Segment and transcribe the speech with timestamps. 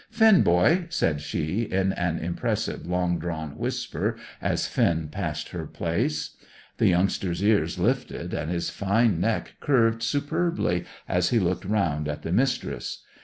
[0.09, 6.31] "Finn, boy!" said she, in an impressive, long drawn whisper, as Finn passed her place.
[6.79, 12.23] The youngster's ears lifted, and his fine neck curved superbly as he looked round at
[12.23, 13.03] the Mistress.